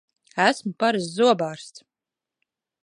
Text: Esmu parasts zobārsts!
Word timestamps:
Esmu 0.45 0.71
parasts 0.83 1.11
zobārsts! 1.19 1.85